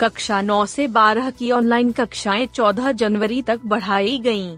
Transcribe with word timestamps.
कक्षा 0.00 0.42
9 0.42 0.66
से 0.66 0.88
12 0.88 1.30
की 1.30 1.50
ऑनलाइन 1.50 1.92
कक्षाएँ 1.92 2.46
14 2.46 2.92
जनवरी 2.92 3.42
तक 3.42 3.60
बढ़ाई 3.66 4.18
गई 4.18 4.56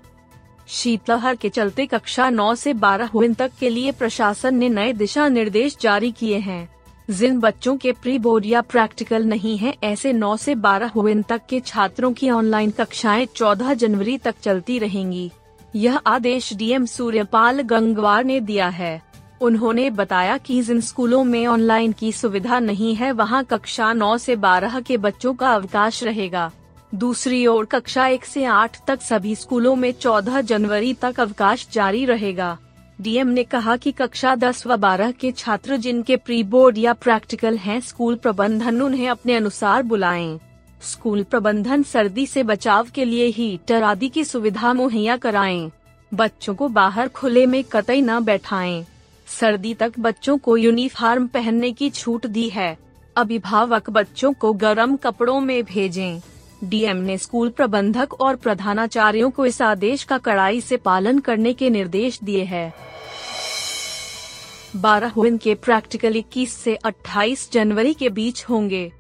शीतलहर 0.69 1.37
के 1.37 1.49
चलते 1.49 1.87
कक्षा 1.87 2.31
9 2.31 2.55
से 2.55 2.75
12 2.75 3.11
हुन 3.15 3.35
तक 3.35 3.51
के 3.61 3.71
लिए 3.71 3.93
प्रशासन 3.93 4.55
ने 4.55 4.69
नए 4.69 4.93
दिशा 4.93 5.29
निर्देश 5.29 5.77
जारी 5.81 6.13
किए 6.13 6.39
हैं। 6.39 6.69
जिन 7.11 7.41
बच्चों 7.41 7.77
के 7.77 7.93
प्री 7.93 8.19
बोर्ड 8.19 8.47
या 8.47 8.61
प्रैक्टिकल 8.61 9.25
नहीं 9.25 9.57
है, 9.59 9.75
ऐसे 9.85 10.13
9 10.13 10.37
से 10.37 10.55
12 10.55 10.91
हुन 10.95 11.23
तक 11.23 11.43
के 11.49 11.61
छात्रों 11.61 12.13
की 12.13 12.31
ऑनलाइन 12.31 12.71
कक्षाएँ 12.71 13.27
14 13.27 13.75
जनवरी 13.75 14.19
तक 14.19 14.35
चलती 14.43 14.79
रहेंगी। 14.79 15.31
यह 15.77 15.97
आदेश 15.97 16.55
डीएम 16.55 16.87
सूर्यपाल 16.87 17.61
गंगवार 17.61 18.25
ने 18.25 18.41
दिया 18.41 18.69
है। 18.69 19.03
उन्होंने 19.41 19.89
बताया 19.91 20.37
कि 20.39 20.61
जिन 20.63 20.81
स्कूलों 20.81 21.25
में 21.25 21.47
ऑनलाइन 21.47 21.93
की 21.93 22.13
सुविधा 22.13 22.59
नहीं 22.59 22.95
है, 22.95 23.13
वहाँ 23.13 23.45
कक्षा 23.45 23.93
9 23.93 24.17
से 24.19 24.37
12 24.37 24.81
के 24.81 24.97
बच्चों 24.97 25.35
का 25.35 25.55
अवकाश 25.55 26.03
रहेगा 26.05 26.51
दूसरी 26.95 27.47
ओर 27.47 27.65
कक्षा 27.65 28.07
1 28.07 28.25
से 28.25 28.45
8 28.45 28.77
तक 28.87 29.03
सभी 29.03 29.35
स्कूलों 29.35 29.75
में 29.77 29.93
14 29.93 30.41
जनवरी 30.41 30.95
तक 30.95 31.21
अवकाश 31.21 31.69
जारी 31.73 32.05
रहेगा 32.05 32.57
डीएम 33.01 33.29
ने 33.29 33.45
कहा 33.45 33.77
कि 33.77 33.93
कक्षा 33.93 34.35
10 34.37 34.67
व 34.67 34.77
12 34.77 35.13
के 35.13 35.33
छात्र 35.33 35.77
जिनके 35.77 36.17
प्री 36.17 36.43
बोर्ड 36.43 36.79
या 36.79 36.93
प्रैक्टिकल 36.93 37.57
हैं, 37.57 37.81
स्कूल 37.81 38.15
प्रबंधन 38.15 38.83
उन्हें 38.83 39.09
अपने 39.09 39.35
अनुसार 39.35 39.83
बुलाएँ। 39.83 40.39
स्कूल 40.83 41.23
प्रबंधन 41.23 41.83
सर्दी 41.83 42.27
से 42.27 42.43
बचाव 42.43 42.87
के 42.95 43.05
लिए 43.05 43.27
हीटर 43.27 43.83
आदि 43.83 44.09
की 44.09 44.25
सुविधा 44.25 44.73
मुहैया 44.73 45.17
कराएँ। 45.17 45.71
बच्चों 46.15 46.55
को 46.55 46.69
बाहर 46.69 47.09
खुले 47.09 47.47
में 47.47 47.65
कतई 47.65 48.01
न 48.01 48.21
बैठाएँ। 48.25 48.87
सर्दी 49.27 49.75
तक 49.75 49.93
बच्चों 49.99 50.39
को 50.39 50.57
यूनिफॉर्म 50.57 51.27
पहनने 51.27 51.73
की 51.73 51.91
छूट 51.91 52.27
दी 52.27 52.49
है। 52.49 52.79
अभिभावक 53.17 53.91
बच्चों 53.91 54.33
को 54.33 54.53
गर्म 54.53 54.97
कपड़ों 54.97 55.41
में 55.41 55.65
भेजें। 55.65 56.21
डीएम 56.65 56.97
ने 56.97 57.19
स्कूल 57.19 57.49
प्रबंधक 57.49 58.21
और 58.21 58.37
प्रधानाचार्यों 58.37 59.31
को 59.31 59.47
इस 59.47 59.63
आदेश 59.63 60.03
का 60.03 60.19
कड़ाई 60.19 60.61
से 60.61 60.77
पालन 60.77 61.19
करने 61.19 61.53
के 61.53 61.71
निर्देश 61.71 62.21
दिए 62.25 62.45
हैं। 62.45 62.75
बारह 64.77 65.13
के 65.19 65.55
प्रैक्टिकल 65.55 66.17
21 66.17 66.53
से 66.53 66.75
28 66.75 67.53
जनवरी 67.53 67.95
के 67.95 68.09
बीच 68.09 68.45
होंगे। 68.45 68.93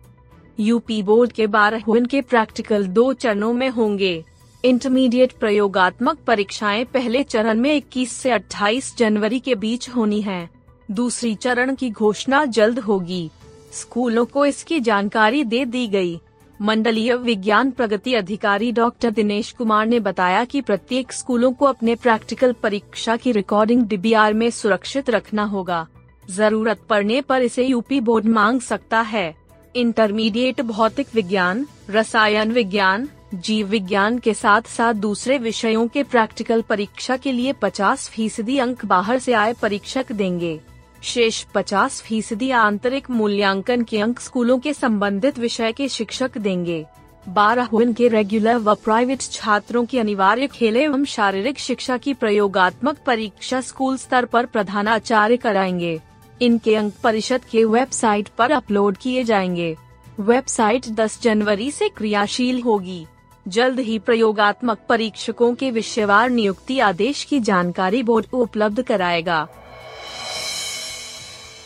यूपी 0.60 1.02
बोर्ड 1.02 1.32
के 1.32 1.46
बारह 1.46 1.82
हुन 1.86 2.06
के 2.06 2.20
प्रैक्टिकल 2.20 2.86
दो 2.86 3.12
चरणों 3.12 3.52
में 3.52 3.68
होंगे। 3.68 4.24
इंटरमीडिएट 4.66 5.32
प्रयोगात्मक 5.32 6.18
परीक्षाएँ 6.26 6.84
पहले 6.84 7.22
चरण 7.22 7.60
में 7.60 7.76
21 7.76 8.12
से 8.12 8.30
28 8.30 8.96
जनवरी 8.96 9.38
के 9.40 9.54
बीच 9.54 9.88
होनी 9.88 10.20
है। 10.20 10.50
दूसरी 10.90 11.34
चरण 11.34 11.74
की 11.74 11.90
घोषणा 11.90 12.44
जल्द 12.44 12.78
होगी। 12.78 13.30
स्कूलों 13.72 14.24
को 14.24 14.46
इसकी 14.46 14.80
जानकारी 14.80 15.44
दे 15.44 15.64
दी 15.64 15.86
गई। 15.86 16.20
मंडलीय 16.62 17.16
विज्ञान 17.16 17.70
प्रगति 17.70 18.14
अधिकारी 18.14 18.72
डॉक्टर 18.72 19.10
दिनेश 19.10 19.52
कुमार 19.52 19.86
ने 19.86 20.00
बताया 20.00 20.44
कि 20.44 20.60
प्रत्येक 20.60 21.12
स्कूलों 21.12 21.52
को 21.52 21.64
अपने 21.66 21.94
प्रैक्टिकल 21.94 22.52
परीक्षा 22.52 23.16
की 23.16 23.32
रिकॉर्डिंग 23.32 23.82
डीबीआर 23.82 24.34
में 24.34 24.50
सुरक्षित 24.50 25.10
रखना 25.10 25.44
होगा। 25.44 25.86
ज़रूरत 26.30 26.80
पड़ने 26.90 27.20
पर 27.20 27.42
इसे 27.42 27.64
यूपी 27.64 28.00
बोर्ड 28.00 28.26
मांग 28.26 28.60
सकता 28.60 29.00
है। 29.00 29.36
इंटरमीडिएट 29.76 30.60
भौतिक 30.60 31.06
विज्ञान, 31.14 31.66
रसायन 31.90 32.52
विज्ञान 32.52 33.08
जीव 33.34 33.66
विज्ञान 33.66 34.18
के 34.18 34.34
साथ 34.34 34.62
साथ 34.62 34.94
दूसरे 34.94 35.38
विषयों 35.38 35.88
के 35.88 36.02
प्रैक्टिकल 36.02 36.62
परीक्षा 36.62 37.16
के 37.16 37.32
लिए 37.32 37.52
50 37.52 38.08
फ़ीसदी 38.08 38.58
अंक 38.58 38.84
बाहर 38.84 39.18
से 39.18 39.32
आए 39.32 39.52
परीक्षक 39.52 40.12
देंगे। 40.12 40.60
शेष 41.02 41.44
50 41.44 42.02
फ़ीसदी 42.02 42.50
आंतरिक 42.50 43.10
मूल्यांकन 43.10 43.82
के 43.82 44.00
अंक 44.00 44.20
स्कूलों 44.20 44.58
के 44.58 44.72
संबंधित 44.72 45.38
विषय 45.38 45.72
के 45.72 45.88
शिक्षक 45.88 46.38
देंगे। 46.38 46.86
बारह 47.28 47.68
के 47.74 48.08
रेगुलर 48.08 48.56
व 48.56 48.74
प्राइवेट 48.74 49.22
छात्रों 49.22 49.84
की 49.84 49.98
अनिवार्य 49.98 50.46
खेल 50.46 50.76
एवं 50.76 51.04
शारीरिक 51.04 51.58
शिक्षा 51.58 51.96
की 51.96 52.14
प्रयोगात्मक 52.14 52.96
परीक्षा 53.06 53.60
स्कूल 53.60 53.96
स्तर 53.96 54.24
पर 54.24 54.46
प्रधानाचार्य 54.46 55.36
कराएँगे। 55.36 56.00
इनके 56.42 56.74
अंक 56.74 56.94
परिषद 57.04 57.44
के 57.44 57.64
वेबसाइट 57.64 58.28
पर 58.28 58.50
अपलोड 58.50 58.96
किए 58.96 59.24
जाएँगे। 59.24 59.76
वेबसाइट 60.20 60.86
10 60.86 61.22
जनवरी 61.22 61.70
से 61.70 61.88
क्रियाशील 61.88 62.62
होगी। 62.62 63.06
जल्द 63.48 63.80
ही 63.80 63.98
प्रयोगात्मक 63.98 64.78
परीक्षकों 64.88 65.54
के 65.54 65.70
विषयवार 65.70 66.30
नियुक्ति 66.30 66.78
आदेश 66.78 67.24
की 67.24 67.40
जानकारी 67.40 68.02
बोर्ड 68.02 68.26
उपलब्ध 68.32 68.82
कराएगा। 68.82 69.48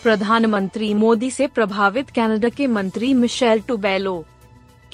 प्रधानमंत्री 0.03 0.95
मोदी 0.95 1.31
से 1.31 1.47
प्रभावित 1.47 2.11
कनाडा 2.11 2.49
के 2.49 2.67
मंत्री 2.67 3.15
मिशेल 3.15 3.61
टुबेलो। 3.61 4.25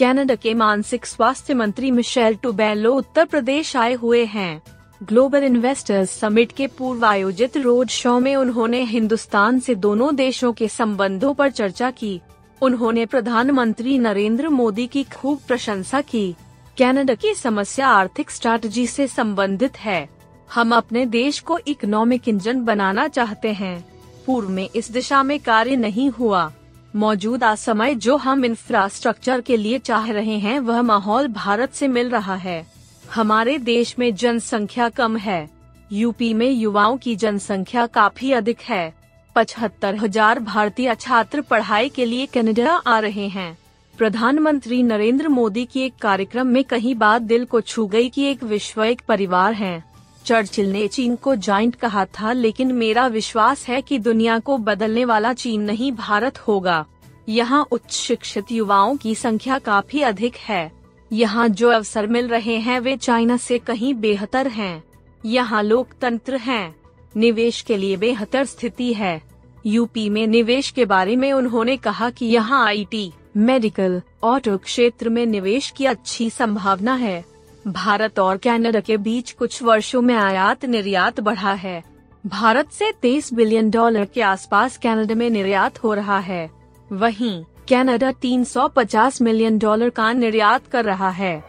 कनाडा 0.00 0.34
के 0.34 0.54
मानसिक 0.54 1.06
स्वास्थ्य 1.06 1.54
मंत्री 1.54 1.90
मिशेल 1.90 2.34
टुबेलो 2.34 2.92
उत्तर 2.92 3.24
प्रदेश 3.24 3.76
आए 3.76 3.94
हुए 3.94 4.24
हैं। 4.24 4.62
ग्लोबल 5.02 5.44
इन्वेस्टर्स 5.44 6.10
समिट 6.10 6.52
के 6.52 6.66
पूर्व 6.66 7.04
आयोजित 7.04 7.56
रोड 7.56 7.88
शो 7.88 8.18
में 8.20 8.36
उन्होंने 8.36 8.82
हिंदुस्तान 8.82 9.60
से 9.60 9.74
दोनों 9.74 10.16
देशों 10.16 10.52
के 10.52 10.68
संबंधों 10.68 11.34
पर 11.34 11.50
चर्चा 11.50 11.90
की। 11.90 12.20
उन्होंने 12.62 13.06
प्रधानमंत्री 13.06 13.98
नरेंद्र 13.98 14.48
मोदी 14.48 14.86
की 14.86 15.04
खूब 15.04 15.40
प्रशंसा 15.48 16.00
की। 16.00 16.34
कनाडा 16.78 17.14
की 17.14 17.32
समस्या 17.34 17.88
आर्थिक 17.88 18.30
स्ट्रैटेजी 18.30 18.86
से 18.86 19.06
संबंधित 19.08 19.76
है। 19.76 20.08
हम 20.54 20.74
अपने 20.74 21.04
देश 21.06 21.38
को 21.40 21.58
इकोनॉमिक 21.58 22.28
इंजन 22.28 22.60
बनाना 22.60 23.06
चाहते 23.08 23.52
हैं। 23.52 23.84
पूर्व 24.26 24.48
में 24.48 24.68
इस 24.76 24.90
दिशा 24.90 25.22
में 25.22 25.38
कार्य 25.40 25.76
नहीं 25.76 26.10
हुआ। 26.10 26.52
मौजूदा 26.96 27.54
समय 27.54 27.94
जो 27.94 28.16
हम 28.16 28.44
इंफ्रास्ट्रक्चर 28.44 29.40
के 29.40 29.56
लिए 29.56 29.78
चाह 29.78 30.10
रहे 30.10 30.38
हैं, 30.38 30.58
वह 30.60 30.82
माहौल 30.82 31.28
भारत 31.28 31.72
से 31.72 31.88
मिल 31.88 32.10
रहा 32.10 32.34
है। 32.34 32.66
हमारे 33.14 33.58
देश 33.58 33.98
में 33.98 34.14
जनसंख्या 34.14 34.88
कम 34.88 35.16
है। 35.16 35.48
यूपी 35.92 36.32
में 36.34 36.50
युवाओं 36.50 36.96
की 36.96 37.16
जनसंख्या 37.16 37.86
काफ़ी 37.86 38.32
अधिक 38.32 38.60
है। 38.60 38.94
पचहत्तर 39.36 39.96
हज़ार 39.96 40.40
भारतीय 40.40 40.94
छात्र 40.94 41.40
पढ़ाई 41.40 41.88
के 41.88 42.04
लिए 42.04 42.26
कनाडा 42.26 42.76
आ 42.76 42.98
रहे 42.98 43.28
हैं। 43.28 43.56
प्रधानमंत्री 43.98 44.82
नरेंद्र 44.82 45.28
मोदी 45.28 45.64
की 45.64 45.80
एक 45.80 45.94
कार्यक्रम 46.02 46.46
में 46.46 46.62
कही 46.64 46.94
बात 46.94 47.22
दिल 47.22 47.44
को 47.44 47.60
छू 47.60 47.86
गई 47.86 48.08
कि 48.08 48.24
एक 48.24 48.42
विश्व 48.44 48.82
एक 48.84 49.00
परिवार 49.08 49.52
है। 49.52 49.84
चर्चिल 50.24 50.70
ने 50.72 50.86
चीन 50.88 51.14
को 51.16 51.34
जॉइंट 51.36 51.74
कहा 51.74 52.04
था 52.04 52.32
लेकिन 52.32 52.72
मेरा 52.72 53.06
विश्वास 53.06 53.66
है 53.66 53.80
कि 53.82 53.98
दुनिया 53.98 54.38
को 54.38 54.58
बदलने 54.58 55.04
वाला 55.04 55.32
चीन 55.32 55.62
नहीं 55.62 55.90
भारत 55.92 56.38
होगा। 56.38 56.84
यहाँ 57.28 57.66
उच्च 57.72 57.90
शिक्षित 57.90 58.52
युवाओं 58.52 58.96
की 58.96 59.14
संख्या 59.14 59.58
काफ़ी 59.58 60.02
अधिक 60.02 60.36
है। 60.38 60.70
यहाँ 61.10 61.48
जो 61.48 61.70
अवसर 61.70 62.06
मिल 62.06 62.28
रहे 62.28 62.56
हैं 62.58 62.80
वे 62.80 62.96
चाइना 62.96 63.36
से 63.36 63.58
कहीं 63.58 63.94
बेहतर 63.94 64.48
हैं। 64.48 64.82
यहाँ 65.24 65.62
लोकतंत्र 65.62 66.36
है। 66.36 66.74
निवेश 67.14 67.60
के 67.60 67.76
लिए 67.76 67.96
बेहतर 67.96 68.44
स्थिति 68.44 68.92
है। 68.92 69.20
यूपी 69.66 70.08
में 70.10 70.26
निवेश 70.26 70.70
के 70.70 70.84
बारे 70.84 71.16
में 71.16 71.32
उन्होंने 71.32 71.76
कहा 71.76 72.10
कि 72.10 72.26
यहाँ 72.26 72.66
आईटी, 72.66 73.12
मेडिकल 73.36 74.02
ऑटो 74.24 74.56
क्षेत्र 74.56 75.08
में 75.08 75.26
निवेश 75.26 75.70
की 75.70 75.86
अच्छी 75.86 76.30
संभावना 76.30 76.94
है। 76.94 77.24
भारत 77.66 78.18
और 78.18 78.36
कनाडा 78.36 78.80
के 78.80 78.96
बीच 78.96 79.32
कुछ 79.32 79.62
वर्षों 79.62 80.02
में 80.02 80.14
आयात 80.14 80.64
निर्यात 80.64 81.20
बढ़ा 81.20 81.52
है। 81.52 81.82
भारत 82.26 82.70
से 82.70 82.92
23 82.92 83.34
बिलियन 83.34 83.70
डॉलर 83.70 84.04
के 84.04 84.22
आसपास 84.22 84.76
कनाडा 84.76 85.14
में 85.14 85.30
निर्यात 85.30 85.84
हो 85.84 85.94
रहा 85.94 86.18
है। 86.18 86.50
वहीं 86.92 87.44
कनाडा 87.70 88.12
350 88.12 89.22
मिलियन 89.22 89.58
डॉलर 89.58 89.90
का 89.90 90.12
निर्यात 90.12 90.66
कर 90.66 90.84
रहा 90.84 91.10
है। 91.10 91.44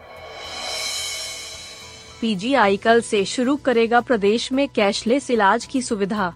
पीजीआई 2.22 2.78
कल 2.78 3.02
से 3.02 3.26
शुरू 3.26 3.56
करेगा 3.56 4.02
प्रदेश 4.02 4.52
में 4.52 4.68
कैशलेस 4.68 5.32
इलाज 5.32 5.66
की 5.66 5.82
सुविधा। 5.82 6.34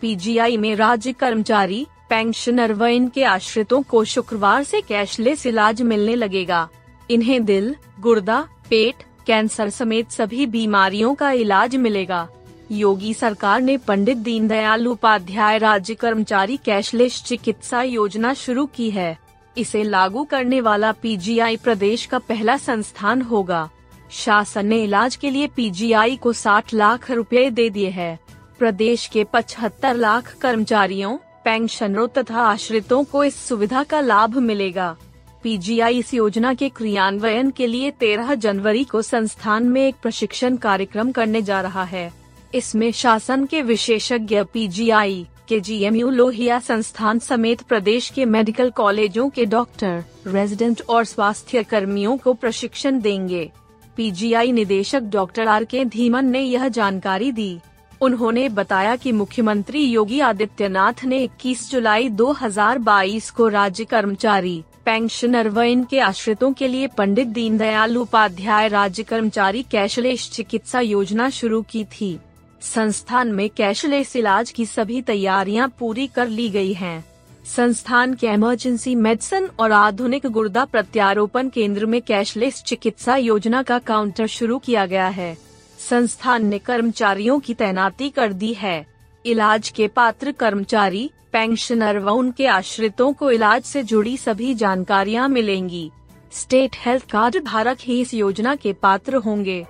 पीजीआई 0.00 0.56
में 0.56 0.76
राज्य 0.76 1.12
कर्मचारी 1.12 1.86
पेंशनर 2.10 2.72
व 2.72 2.86
इनके 2.86 3.24
आश्रितों 3.24 3.82
को 3.82 4.04
शुक्रवार 4.04 4.64
से 4.64 4.80
कैशलेस 4.80 5.46
इलाज 5.46 5.82
मिलने 5.82 6.14
लगेगा। 6.14 6.68
इन्हें 7.10 7.44
दिल, 7.44 7.74
गुर्दा, 8.00 8.48
पेट, 8.70 8.94
कैंसर 9.26 9.70
समेत 9.70 10.10
सभी 10.10 10.46
बीमारियों 10.46 11.14
का 11.14 11.30
इलाज 11.30 11.76
मिलेगा। 11.76 12.28
योगी 12.72 13.14
सरकार 13.14 13.60
ने 13.60 13.76
पंडित 13.76 14.16
दीनदयाल 14.16 14.86
उपाध्याय 14.86 15.58
राज्य 15.58 15.94
कर्मचारी 15.94 16.56
कैशलेस 16.56 17.22
चिकित्सा 17.22 17.82
योजना 17.82 18.34
शुरू 18.34 18.66
की 18.66 18.90
है। 18.90 19.18
इसे 19.58 19.82
लागू 19.82 20.24
करने 20.24 20.60
वाला 20.60 20.92
पीजीआई 20.92 21.56
प्रदेश 21.56 22.06
का 22.06 22.18
पहला 22.18 22.56
संस्थान 22.56 23.22
होगा। 23.22 23.68
शासन 24.10 24.66
ने 24.66 24.82
इलाज 24.84 25.16
के 25.16 25.30
लिए 25.30 25.46
पीजीआई 25.46 26.16
को 26.16 26.32
60 26.32 26.74
लाख 26.74 27.10
रुपए 27.10 27.50
दे 27.50 27.70
दिए 27.70 27.88
हैं। 27.88 28.18
प्रदेश 28.58 29.06
के 29.06 29.24
75 29.24 29.96
लाख 29.96 30.34
कर्मचारियों 30.40 31.18
पेंशनरों 31.44 32.08
तथा 32.08 32.42
आश्रितों 32.42 33.04
को 33.04 33.24
इस 33.24 33.36
सुविधा 33.48 33.82
का 33.82 34.00
लाभ 34.00 34.38
मिलेगा। 34.38 34.96
पीजीआई 35.42 35.98
इस 35.98 36.14
योजना 36.14 36.54
के 36.54 36.68
क्रियान्वयन 36.68 37.50
के 37.50 37.66
लिए 37.66 37.90
13 37.90 38.34
जनवरी 38.34 38.84
को 38.84 39.02
संस्थान 39.02 39.64
में 39.64 39.88
एक 39.88 39.94
प्रशिक्षण 40.02 40.56
कार्यक्रम 40.56 41.12
करने 41.12 41.42
जा 41.42 41.60
रहा 41.60 41.84
है। 41.84 42.12
इसमें 42.54 42.92
शासन 42.92 43.46
के 43.46 43.62
विशेषज्ञ 43.62 44.42
पीजीआई, 44.42 45.26
के 45.48 45.60
जीएमयू 45.60 46.10
लोहिया 46.10 46.58
संस्थान 46.58 47.18
समेत 47.18 47.62
प्रदेश 47.62 48.08
के 48.08 48.24
मेडिकल 48.24 48.70
कॉलेजों 48.70 49.28
के 49.28 49.44
डॉक्टर, 49.44 50.04
रेजिडेंट 50.26 50.82
और 50.88 51.04
स्वास्थ्य 51.04 51.62
कर्मियों 51.62 52.16
को 52.16 52.34
प्रशिक्षण 52.34 53.00
देंगे। 53.00 53.50
पीजीआई 53.96 54.52
निदेशक 54.52 55.00
डॉक्टर 55.00 55.48
आर 55.48 55.64
के 55.64 55.84
धीमन 55.84 56.26
ने 56.26 56.40
यह 56.40 56.68
जानकारी 56.68 57.32
दी। 57.32 57.58
उन्होंने 58.00 58.48
बताया 58.48 58.94
कि 58.96 59.12
मुख्यमंत्री 59.12 59.82
योगी 59.84 60.20
आदित्यनाथ 60.20 61.04
ने 61.04 61.26
21 61.26 61.70
जुलाई 61.70 62.08
2022 62.10 63.30
को 63.30 63.48
राज्य 63.48 63.84
कर्मचारी, 63.84 64.62
पेंशनर 64.84 65.48
व 65.48 65.62
इनके 65.62 65.98
आश्रितों 66.00 66.52
के 66.52 66.68
लिए 66.68 66.86
पंडित 66.88 67.28
दीनदयाल 67.28 67.96
उपाध्याय 67.96 68.68
राज्य 68.68 69.02
कर्मचारी 69.02 69.62
कैशलेस 69.62 70.30
चिकित्सा 70.30 70.80
योजना 70.80 71.28
शुरू 71.30 71.60
की 71.62 71.84
थी 71.92 72.18
संस्थान 72.62 73.32
में 73.32 73.48
कैशलेस 73.50 74.16
इलाज 74.16 74.50
की 74.50 74.66
सभी 74.66 75.02
तैयारियाँ 75.02 75.68
पूरी 75.78 76.06
कर 76.06 76.28
ली 76.28 76.48
गई 76.48 76.72
हैं। 76.72 77.04
संस्थान 77.46 78.14
के 78.14 78.26
इमरजेंसी 78.26 78.94
मेडिसिन 78.94 79.48
और 79.60 79.72
आधुनिक 79.72 80.26
गुर्दा 80.26 80.64
प्रत्यारोपण 80.64 81.48
केंद्र 81.48 81.86
में 81.86 82.00
कैशलेस 82.02 82.62
चिकित्सा 82.62 83.16
योजना 83.16 83.62
का 83.62 83.78
काउंटर 83.78 84.26
शुरू 84.26 84.58
किया 84.58 84.86
गया 84.86 85.08
है 85.08 85.36
संस्थान 85.80 86.46
ने 86.46 86.58
कर्मचारियों 86.60 87.38
की 87.40 87.54
तैनाती 87.54 88.08
कर 88.10 88.32
दी 88.32 88.52
है। 88.54 88.86
इलाज 89.24 89.68
के 89.68 89.86
पात्र 89.88 90.32
कर्मचारी 90.32 91.10
पेंशनर 91.32 91.98
व 91.98 92.10
उनके 92.10 92.46
आश्रितों 92.48 93.12
को 93.12 93.30
इलाज 93.30 93.62
से 93.62 93.82
जुड़ी 93.82 94.16
सभी 94.16 94.54
जानकारियाँ 94.54 95.28
मिलेंगी। 95.28 95.90
स्टेट 96.32 96.76
हेल्थ 96.76 97.10
कार्ड 97.10 97.36
धारक 97.44 97.78
ही 97.80 98.00
इस 98.00 98.14
योजना 98.14 98.54
के 98.54 98.72
पात्र 98.72 99.16
होंगे। 99.18 99.64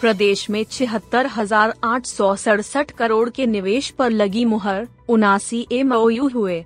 प्रदेश 0.00 0.48
में 0.50 0.64
छिहत्तर 0.64 1.26
हज़ार 1.26 1.74
आठ 1.84 2.06
सौ 2.06 2.34
सड़सठ 2.36 2.90
करोड़ 2.90 3.28
के 3.30 3.46
निवेश 3.46 3.90
पर 3.90 4.10
लगी 4.10 4.44
मुहर, 4.44 4.86
उनासी 5.08 5.66
एम 5.72 5.92
हुए। 5.92 6.64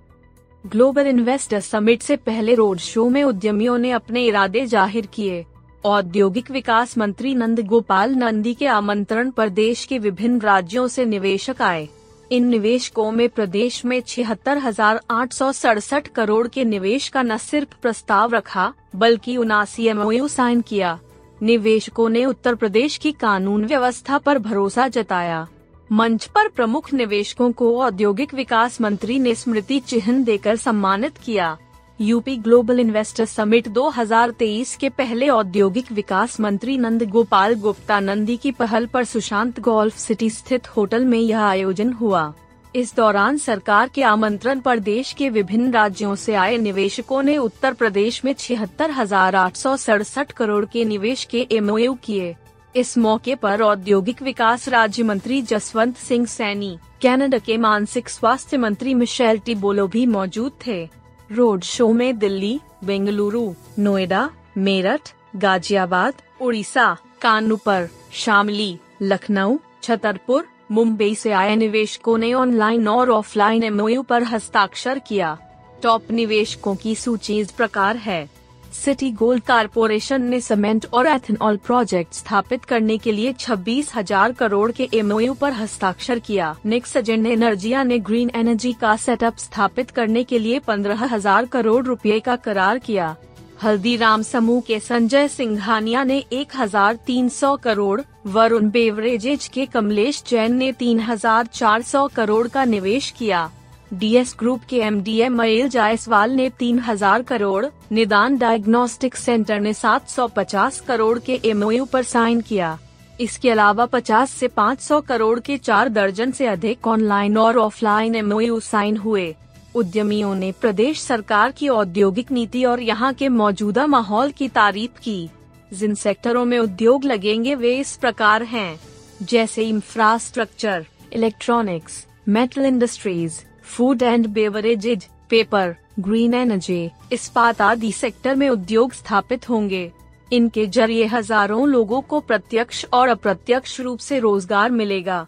ग्लोबल 0.64 1.06
इन्वेस्टर 1.06 1.60
समिट 1.62 2.02
से 2.02 2.16
पहले 2.18 2.54
रोड 2.54 2.78
शो 2.78 3.08
में 3.08 3.22
उद्यमियों 3.24 3.76
ने 3.78 3.90
अपने 3.90 4.24
इरादे 4.26 4.64
ज़ाहिर 4.66 5.06
किए। 5.06 5.44
औद्योगिक 5.86 6.50
विकास 6.50 6.96
मंत्री 6.98 7.34
नंद 7.34 7.60
गोपाल 7.60 8.14
नंदी 8.14 8.54
के 8.54 8.66
आमंत्रण 8.66 9.30
पर 9.30 9.48
देश 9.48 9.84
के 9.84 9.98
विभिन्न 9.98 10.40
राज्यों 10.40 10.86
से 10.88 11.04
निवेशक 11.04 11.60
आए। 11.62 11.88
इन 12.30 12.46
निवेशकों 12.46 13.10
में 13.10 13.28
प्रदेश 13.28 13.84
में 13.84 14.00
छिहत्तर 14.00 14.58
हज़ार 14.58 15.00
आठ 15.10 15.32
सौ 15.32 15.50
सड़सठ 15.52 16.08
करोड़ 16.08 16.46
के 16.48 16.64
निवेश 16.64 17.08
का 17.08 17.22
न 17.22 17.36
सिर्फ़ 17.36 17.74
प्रस्ताव 17.82 18.34
रखा, 18.34 18.72
बल्कि 18.96 19.36
उनासी 19.36 19.86
एमओयू 19.86 20.28
साइन 20.28 20.60
किया। 20.60 20.98
निवेशकों 21.40 22.08
ने 22.08 22.24
उत्तर 22.24 22.54
प्रदेश 22.54 22.96
की 22.96 23.12
कानून 23.12 23.64
व्यवस्था 23.64 24.18
पर 24.18 24.38
भरोसा 24.38 24.88
जताया। 24.88 25.46
मंच 25.90 26.26
पर 26.26 26.48
प्रमुख 26.48 26.92
निवेशकों 26.94 27.50
को 27.52 27.76
औद्योगिक 27.80 28.34
विकास 28.34 28.80
मंत्री 28.80 29.18
ने 29.18 29.34
स्मृति 29.34 29.78
चिन्ह 29.80 30.24
देकर 30.24 30.56
सम्मानित 30.56 31.18
किया। 31.18 31.56
यूपी 32.00 32.36
ग्लोबल 32.36 32.80
इन्वेस्टर 32.80 33.24
समिट 33.24 33.68
2023 33.68 34.74
के 34.76 34.88
पहले 34.88 35.28
औद्योगिक 35.28 35.90
विकास 35.92 36.38
मंत्री 36.40 36.76
नंद 36.78 37.02
गोपाल 37.02 37.54
गुप्ता 37.54 38.00
नंदी 38.00 38.36
की 38.36 38.50
पहल 38.50 38.86
पर 38.86 39.04
सुशांत 39.04 39.60
गोल्फ 39.60 39.96
सिटी 39.98 40.28
स्थित 40.30 40.66
होटल 40.66 41.04
में 41.04 41.18
यह 41.18 41.40
आयोजन 41.40 41.92
हुआ। 41.92 42.32
इस 42.74 42.94
दौरान 42.96 43.36
सरकार 43.36 43.88
के 43.88 44.02
आमंत्रण 44.02 44.60
पर 44.60 44.78
देश 44.78 45.12
के 45.12 45.28
विभिन्न 45.28 45.72
राज्यों 45.72 46.14
से 46.14 46.34
आए 46.34 46.58
निवेशकों 46.58 47.22
ने 47.22 47.36
उत्तर 47.38 47.74
प्रदेश 47.74 48.24
में 48.24 48.32
छिहत्तर 48.34 48.90
हज़ार 48.90 49.36
आठ 49.36 49.56
सौ 49.56 49.76
सड़सठ 49.76 50.32
करोड़ 50.32 50.64
के 50.64 50.84
निवेश 50.84 51.24
के 51.24 51.46
एमओयू 51.52 51.94
किए। 52.04 52.34
इस 52.74 52.96
मौके 52.98 53.34
पर 53.34 53.62
औद्योगिक 53.62 54.22
विकास 54.22 54.68
राज्य 54.68 55.02
मंत्री 55.02 55.40
जसवंत 55.44 55.96
सिंह 55.98 56.26
सैनी, 56.26 56.76
कनाडा 57.02 57.38
के 57.38 57.56
मानसिक 57.58 58.08
स्वास्थ्य 58.08 58.56
मंत्री 58.58 58.94
मिशेल 58.94 59.38
टिबोलो 59.38 59.86
भी 59.88 60.06
मौजूद 60.08 60.52
थे। 60.66 60.88
रोड 61.32 61.62
शो 61.62 61.92
में 61.92 62.18
दिल्ली, 62.18 62.60
बेंगलुरु, 62.84 63.54
नोएडा, 63.78 64.30
मेरठ, 64.56 65.14
गाजियाबाद, 65.36 66.14
उड़ीसा, 66.40 66.96
कानपुर, 67.22 67.88
शामली, 68.12 68.78
लखनऊ, 69.02 69.58
छतरपुर, 69.82 70.46
मुंबई 70.70 71.14
से 71.14 71.32
आए 71.32 71.56
निवेशकों 71.56 72.18
ने 72.18 72.34
ऑनलाइन 72.34 72.88
और 72.88 73.10
ऑफलाइन 73.10 73.62
एमओयू 73.62 74.02
पर 74.02 74.22
हस्ताक्षर 74.22 74.98
किया। 74.98 75.38
टॉप 75.82 76.10
निवेशकों 76.10 76.76
की 76.76 76.94
सूची 76.94 77.38
इस 77.38 77.50
प्रकार 77.50 77.96
है। 77.96 78.30
सिटी 78.74 79.10
गोल्ड 79.10 79.42
कारपोरेशन 79.42 80.22
ने 80.22 80.40
सीमेंट 80.40 80.86
और 80.92 81.06
एथेनॉल 81.06 81.56
प्रोजेक्ट 81.56 82.14
स्थापित 82.14 82.64
करने 82.64 82.96
के 82.98 83.12
लिए 83.12 83.32
छब्बीस 83.32 83.90
हज़ार 83.94 84.32
करोड़ 84.32 84.70
के 84.72 84.88
एमओयू 84.94 85.34
पर 85.34 85.52
हस्ताक्षर 85.52 86.18
किया। 86.18 86.54
नेक्सजेंड 86.66 87.26
एनर्जिया 87.26 87.82
ने 87.82 87.98
ग्रीन 88.00 88.30
एनर्जी 88.34 88.72
का 88.72 88.96
सेटअप 88.96 89.36
स्थापित 89.38 89.90
करने 89.90 90.24
के 90.24 90.38
लिए 90.38 90.58
पंद्रह 90.58 91.04
हज़ार 91.06 91.46
करोड़ 91.46 91.84
रुपए 91.86 92.20
का 92.20 92.36
करार 92.38 92.78
किया। 92.78 93.14
हल्दीराम 93.62 94.22
समूह 94.22 94.60
के 94.60 94.78
संजय 94.80 95.28
सिंघानिया 95.28 96.02
ने 96.04 96.22
1,300 96.32 97.56
करोड़ 97.56 98.00
वरुण 98.26 98.70
बेवरेजेज 98.70 99.46
के 99.48 99.66
कमलेश 99.66 100.22
जैन 100.28 100.56
ने 100.56 100.72
3,400 100.72 102.08
करोड़ 102.08 102.46
का 102.48 102.64
निवेश 102.64 103.10
किया। 103.18 103.50
डीएस 103.94 104.36
ग्रुप 104.38 104.60
के 104.70 104.78
M 104.78 105.02
D 105.02 105.20
M 105.20 105.42
L 105.42 105.68
Jaiswal 105.68 106.30
ने 106.30 106.50
3000 106.50 107.22
करोड़ 107.22 107.66
निदान 107.92 108.38
डायग्नोस्टिक 108.38 109.16
सेंटर 109.16 109.60
ने 109.60 109.72
750 109.72 110.80
करोड़ 110.80 111.18
के 111.18 111.40
एमओयू 111.44 111.84
पर 111.84 112.02
साइन 112.02 112.40
किया। 112.40 112.78
इसके 113.20 113.50
अलावा 113.50 113.86
50 113.86 114.30
से 114.30 114.48
500 114.48 115.00
करोड़ 115.00 115.40
के 115.40 115.58
चार 115.58 115.88
दर्जन 115.88 116.30
से 116.30 116.46
अधिक 116.46 116.86
ऑनलाइन 116.86 117.38
और 117.38 117.58
ऑफलाइन 117.58 118.14
एमओयू 118.14 118.60
साइन 118.60 118.96
हुए। 118.96 119.34
उद्यमियों 119.74 120.34
ने 120.34 120.52
प्रदेश 120.52 121.00
सरकार 121.00 121.50
की 121.50 121.68
औद्योगिक 121.68 122.32
नीति 122.32 122.64
और 122.64 122.80
यहाँ 122.80 123.14
के 123.14 123.28
मौजूदा 123.28 123.86
माहौल 123.86 124.30
की 124.30 124.48
तारीफ़ 124.48 125.00
की। 125.00 125.30
जिन 125.72 125.94
सेक्टरों 125.94 126.44
में 126.44 126.58
उद्योग 126.58 127.04
लगेंगे 127.04 127.54
वे 127.54 127.76
इस 127.78 127.96
प्रकार 127.96 128.42
हैं, 128.42 128.80
जैसे 129.22 129.62
infrastructure, 129.62 130.86
electronics, 131.12 132.06
metal 132.28 132.66
industries 132.66 133.40
food 133.66 134.02
and 134.02 134.26
beverages 134.26 135.08
paper 135.30 135.74
green 136.00 136.34
energy 136.34 136.90
इस्पात 137.12 137.60
आदि 137.62 137.92
सेक्टर 137.92 138.34
में 138.34 138.48
उद्योग 138.48 138.92
स्थापित 138.92 139.48
होंगे। 139.48 139.90
इनके 140.32 140.66
ज़रिए 140.66 141.04
हज़ारों 141.06 141.66
लोगों 141.68 142.00
को 142.02 142.20
प्रत्यक्ष 142.20 142.84
और 142.92 143.08
अप्रत्यक्ष 143.08 143.80
रूप 143.80 143.98
से 143.98 144.18
रोज़गार 144.18 144.70
मिलेगा। 144.70 145.26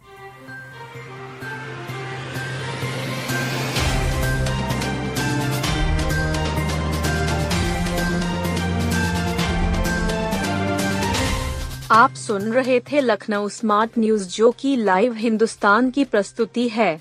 आप 11.92 12.14
सुन 12.16 12.42
रहे 12.52 12.78
थे 12.82 13.00
लखनऊ 13.00 13.48
स्मार्ट 13.48 13.98
न्यूज़, 13.98 14.28
जो 14.28 14.50
की 14.50 14.74
लाइव 14.76 15.12
हिंदुस्तान 15.14 15.90
की 15.90 16.04
प्रस्तुति 16.04 16.68
है। 16.68 17.00